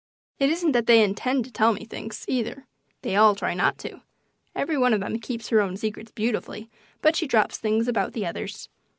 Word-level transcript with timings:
It 0.39 0.49
isn't 0.49 0.71
that 0.71 0.87
they 0.87 1.03
intend 1.03 1.45
to 1.45 1.51
tell 1.51 1.73
me 1.73 1.85
things, 1.85 2.25
either; 2.27 2.65
they 3.03 3.15
all 3.15 3.35
try 3.35 3.53
not 3.53 3.77
to. 3.77 4.01
Every 4.55 4.75
one 4.75 4.93
of 4.95 4.99
them 4.99 5.19
keeps 5.19 5.49
her 5.49 5.61
own 5.61 5.77
secrets 5.77 6.09
beautifully, 6.11 6.71
but 7.03 7.15
she 7.15 7.27
drops 7.27 7.59
things 7.59 7.87
about 7.87 8.13
the 8.13 8.25
others. 8.25 8.67